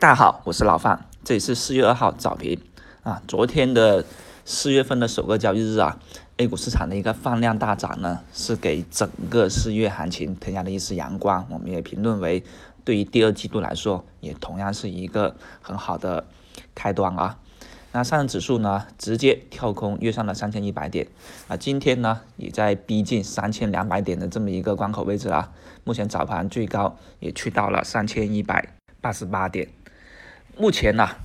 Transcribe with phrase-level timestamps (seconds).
[0.00, 2.56] 大家好，我是老范，这里是四月二号早评
[3.02, 3.20] 啊。
[3.26, 4.04] 昨天的
[4.44, 5.98] 四月份的首个交易日啊
[6.36, 11.44] ，A 股市场的一个放量大涨呢，是给整个四月行情添加了一丝阳光。
[11.50, 12.44] 我们也评论为，
[12.84, 16.24] 对于第二季度来说，也同样是一个很好的
[16.76, 17.36] 开端啊。
[17.90, 21.08] 那上证指数呢，直接跳空跃上了三千一百点
[21.48, 25.50] 啊，今天呢也在逼近三千两百点的这么一个关口位置啊。
[25.82, 29.68] 目前早盘最高也去到了三千一百八十八点。
[30.58, 31.16] 目前呢，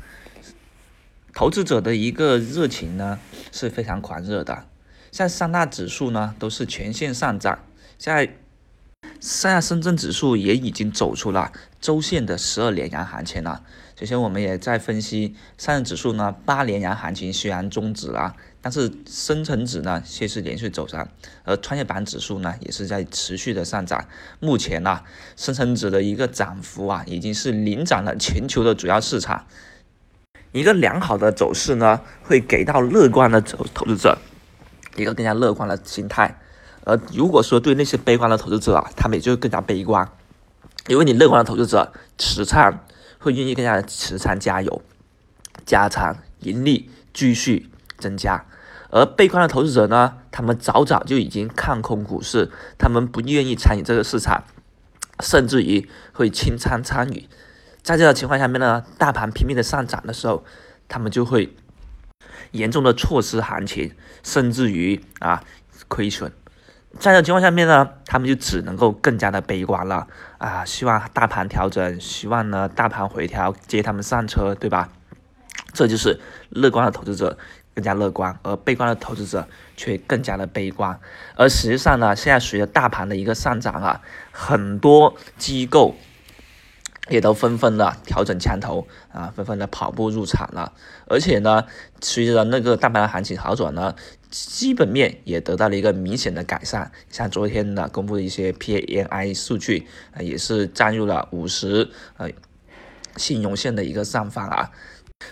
[1.33, 3.19] 投资者的一个热情呢
[3.51, 4.67] 是非常狂热的，
[5.11, 7.59] 像三大指数呢都是全线上涨，
[7.97, 8.37] 现在。
[9.23, 13.63] 上下深圳指数也已经走出了周线的十二连阳行情了。
[13.97, 21.07] 首先，我们也在分析上证指数呢，八连阳行情虽然终止了，但是深成指呢却是连续走强，
[21.45, 24.05] 而创业板指数呢也是在持续的上涨。
[24.41, 24.99] 目前呢，
[25.37, 29.47] 深成指的一个涨幅啊，已经是领涨了全球的主要市场。
[30.51, 34.17] 一个良好的走势呢，会给到乐观的投投资者
[34.97, 36.41] 一个更加乐观的心态。
[36.85, 40.09] 而如果说对那些悲观的投资者啊，他们也就更加悲观，
[40.87, 42.85] 因为你乐观的投资者持仓
[43.19, 44.81] 会愿意更加的持仓加油，
[45.65, 48.45] 加仓盈利继续增加，
[48.89, 54.43] 而悲观的投资者呢，他们早早就已经看空股市，他们不愿意参与这个市场，
[55.21, 57.29] 甚至于会清仓参与，
[57.81, 60.43] 在这个情况下面呢，大盘拼命的上涨的时候，
[60.89, 61.55] 他们就会
[62.51, 65.43] 严重的错失行情，甚至于啊
[65.87, 66.33] 亏损。
[66.99, 70.07] 在这情况下面呢，他们就只能够更加的悲观了
[70.37, 70.63] 啊！
[70.63, 74.89] 希望大盘调整，希望呢大盘回调接他们上车，对吧？
[75.73, 77.37] 这就是乐观的投资者
[77.73, 80.99] 更加乐观，而悲观的投资者却更加的悲观。
[81.35, 84.01] 而实际上呢，现在随着大盘的一个上涨啊，
[84.31, 85.95] 很多机构。
[87.09, 90.73] 也都纷纷的调整枪头啊，纷纷的跑步入场了。
[91.07, 91.65] 而且呢，
[92.01, 93.95] 随着那个大盘的行情好转呢，
[94.29, 96.91] 基本面也得到了一个明显的改善。
[97.09, 99.87] 像昨天呢公布的一些 PMI 数据，
[100.19, 102.29] 也是占入了五十呃
[103.17, 104.71] 信用线的一个上方啊。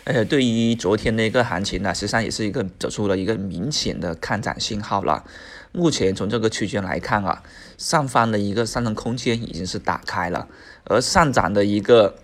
[0.04, 5.24] 呃，对于昨天的一个行情呢，实际上也是一个走出了一个明显的看涨信号了。
[5.72, 7.44] 目前从这个区间来看啊，
[7.78, 10.48] 上方的一个上升空间已经是打开了，
[10.86, 12.16] 而上涨的一个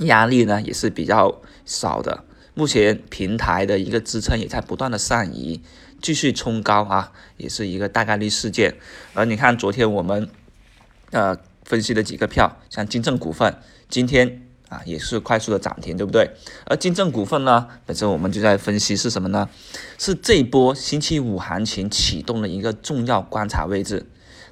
[0.00, 2.24] 压力呢也是比较少的。
[2.54, 5.62] 目前平台的一个支撑也在不断的上移，
[6.02, 8.74] 继续冲高啊，也是一个大概率事件。
[9.14, 10.28] 而你看昨天我们
[11.12, 13.56] 呃分析的几个票，像金正股份，
[13.88, 14.45] 今天。
[14.68, 16.30] 啊，也是快速的涨停，对不对？
[16.64, 19.48] 而金正股份呢，本身我们就在分析是什么呢？
[19.98, 24.06] 是这一波星期五行情启动的一个重要观察位置。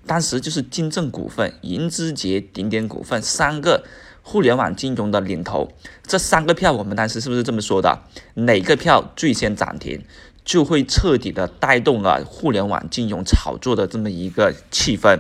[0.06, 3.84] 当时就是金正股份、银之杰、顶点股份三个
[4.22, 5.72] 互联网金融的领头，
[6.06, 8.02] 这三个票我们当时是不是这么说的？
[8.34, 10.04] 哪个票最先涨停，
[10.44, 15.19] 就会彻底的带动了互联网金融炒作的这么一个气氛。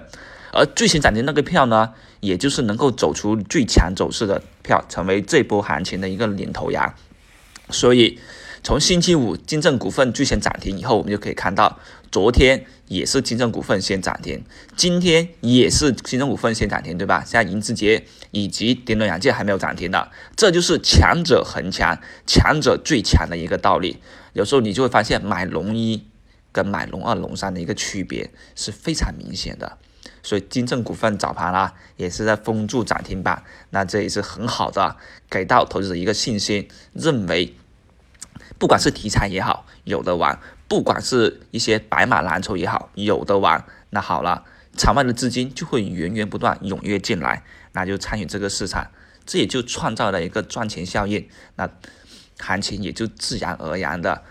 [0.54, 6.94] 而最先涨停那个票呢，也就是能够走出最强走势的票，成为这波行情的一个领头羊。
[7.70, 8.18] 所以，
[8.62, 11.78] 从星期五金正股份最先涨停以后，我们就可以看到，
[12.12, 14.44] 昨天也是金正股份先涨停，
[14.76, 17.24] 今天也是金正股份先涨停，对吧？
[17.26, 23.96] 像银之杰以及点龙软件还没有涨停的，这就是强者恒强，强者最强的一个道理。
[24.34, 26.04] 有时候你就会发现，买龙一
[26.52, 29.78] 跟买龙二、龙三的一个区别是非常明显的。
[30.24, 34.96] 所以金正股份早盘啦，也是在封住涨停板，那这也是很好的，
[35.28, 37.54] 给到投资者一个信心，认为
[38.58, 43.62] 不管是题材也好，有的玩；不管是一些白马蓝筹也好，有的玩。
[43.90, 44.44] 那好了，
[44.76, 48.90] 场外的资金就会源源不断踊跃进来，那就参与这个市场，
[49.26, 51.68] 这也就创造了一个赚钱效应，那
[52.40, 54.22] 行情也就自然而然的。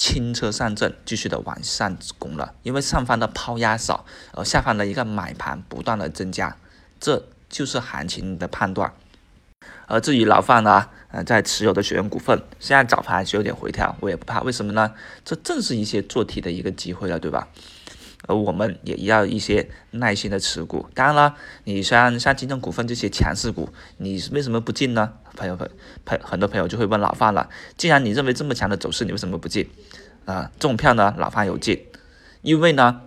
[0.00, 6.56] 轻车上阵，继续的往上攻了，因为上方的抛压少，而下方的一个买盘不断的增加，
[6.98, 8.94] 这就是行情的判断。
[9.86, 14.94] 而至于老范呢，呃，在持有的学员股份，现在早盘是有点回调，我也不怕，为什么呢？
[15.22, 17.48] 这正是一些做题的一个机会了，对吧？
[18.30, 20.86] 而我们也要一些耐心的持股。
[20.94, 21.34] 当然了，
[21.64, 25.12] 你像像金正股份这些强势股，你为什么不进呢？
[25.36, 25.68] 朋友朋
[26.04, 29.68] 朋很多朋友就会问老范了，既然你认为这么强的走势，你为什么不进？
[30.26, 31.86] 啊，这种票呢，老范有进，
[32.42, 33.00] 因为呢，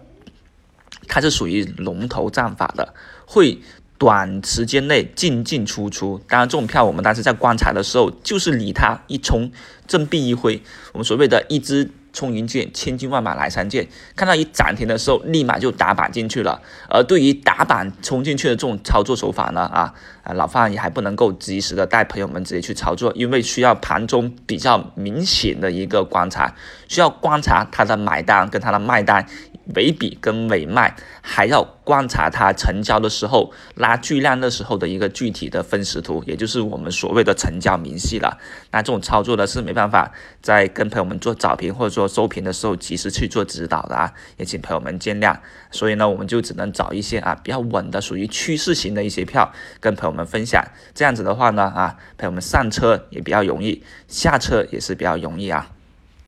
[1.07, 2.93] 它是属于龙头战法的，
[3.25, 3.61] 会
[3.97, 6.19] 短时间内进进出出。
[6.27, 9.49] 当然，这种票我们当时在观察的时候，就是理它一冲，
[9.87, 10.61] 振臂一挥，
[10.91, 13.87] 我们所谓的一只冲云券，千军万马来相见。
[14.15, 16.61] 看到一涨停的时候，立马就打板进去了。
[16.87, 19.93] 而对于打板冲进去的这种操作手法呢，啊
[20.23, 26.53] 啊，老范也还不能够及时的带朋友们直接去操作，因为需要盘中比较明显的一个观察，
[26.87, 29.27] 需要观察它的买单跟它的卖单。
[29.75, 38.37] 尾比跟尾卖，还要观察它成交的时候拉巨量的时候的一个具体的分时图，也就是我们所谓的成交明细了。
[38.71, 40.11] 那这种操作呢是没办法
[40.41, 45.37] 在跟朋友们做早评或者说收评的时候及时去做指导的啊，也请朋友们见谅。
[45.71, 50.63] 所以呢，我们就只能找一些啊比较稳的、属于趋势型的一些票跟朋友们分享。
[50.93, 55.72] 这样子的话呢，啊，朋友们上车也比较容易，下车也是比较容易啊。